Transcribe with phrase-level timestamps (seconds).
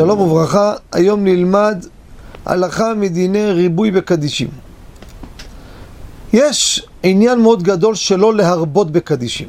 [0.00, 1.84] שלום וברכה, היום נלמד
[2.46, 4.48] הלכה מדיני ריבוי בקדישים.
[6.32, 9.48] יש עניין מאוד גדול שלא להרבות בקדישים.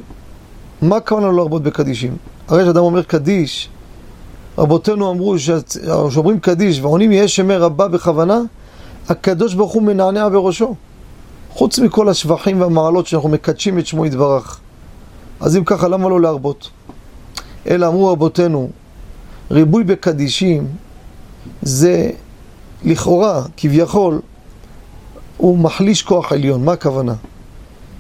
[0.81, 2.17] מה הכוונה לא להרבות בקדישים?
[2.47, 3.69] הרי כשאדם אומר קדיש,
[4.57, 5.35] רבותינו אמרו
[6.09, 8.41] שאומרים קדיש ועונים יהיה שמי רבה בכוונה,
[9.09, 10.75] הקדוש ברוך הוא מנענע בראשו.
[11.49, 14.59] חוץ מכל השבחים והמעלות שאנחנו מקדשים את שמו יתברך.
[15.39, 16.69] אז אם ככה, למה לא להרבות?
[17.67, 18.69] אלא אמרו רבותינו,
[19.51, 20.67] ריבוי בקדישים
[21.61, 22.11] זה
[22.83, 24.21] לכאורה, כביכול,
[25.37, 26.65] הוא מחליש כוח עליון.
[26.65, 27.15] מה הכוונה?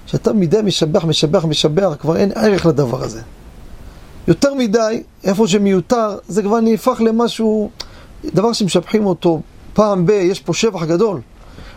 [0.05, 3.21] שאתה מדי משבח, משבח, משבח, כבר אין ערך לדבר הזה.
[4.27, 7.69] יותר מדי, איפה שמיותר, זה כבר נהפך למשהו,
[8.25, 9.41] דבר שמשבחים אותו
[9.73, 11.21] פעם ב, יש פה שבח גדול.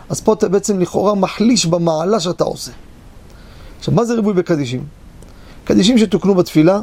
[0.09, 2.71] אז פה אתה בעצם לכאורה מחליש במעלה שאתה עושה.
[3.79, 4.83] עכשיו, מה זה ריבוי בקדישים?
[5.63, 6.81] קדישים שתוקנו בתפילה,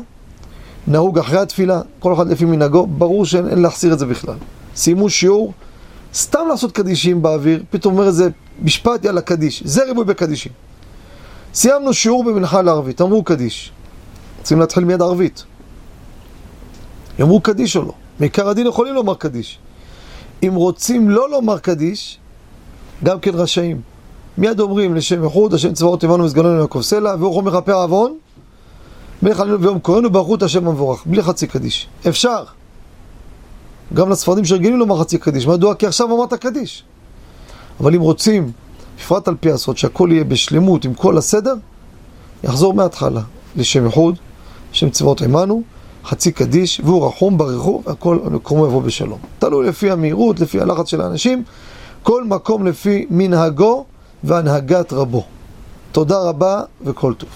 [0.86, 4.34] נהוג אחרי התפילה, כל אחד לפי מנהגו, ברור שאין להחסיר את זה בכלל.
[4.76, 5.52] סיימו שיעור,
[6.14, 8.28] סתם לעשות קדישים באוויר, פתאום אומר איזה
[8.62, 9.62] משפט, יאללה, קדיש.
[9.66, 10.52] זה ריבוי בקדישים.
[11.54, 13.72] סיימנו שיעור במנחה לערבית, אמרו קדיש.
[14.42, 15.44] צריכים להתחיל מיד ערבית.
[17.18, 17.92] יאמרו קדיש או לא.
[18.20, 19.58] מעיקר הדין יכולים לומר קדיש.
[20.42, 22.18] אם רוצים לא לומר קדיש,
[23.04, 23.80] גם כן רשאים.
[24.38, 28.14] מיד אומרים לשם איחוד, השם צבאות טבענו וסגננו יעקב סלע, ואורכו מכפר עוון,
[29.22, 31.88] מלך עלינו ביום כהן וברכות השם המבורך, בלי חצי קדיש.
[32.08, 32.44] אפשר.
[33.94, 35.46] גם לספרדים שרגילים לומר חצי קדיש.
[35.46, 35.74] מדוע?
[35.74, 36.84] כי עכשיו אמרת קדיש.
[37.80, 38.52] אבל אם רוצים,
[38.98, 41.54] בפרט על פי הסוד, שהכל יהיה בשלמות עם כל הסדר,
[42.44, 43.20] יחזור מההתחלה
[43.56, 44.16] לשם איחוד,
[44.72, 45.62] שם צבאות עמנו,
[46.04, 49.18] חצי קדיש, והוא רחום ברכו, והכל מקומו יבוא בשלום.
[49.38, 51.42] תלוי לפי המהירות, לפי הלחץ של האנשים,
[52.02, 53.84] כל מקום לפי מנהגו
[54.24, 55.24] והנהגת רבו.
[55.92, 57.28] תודה רבה וכל טוב.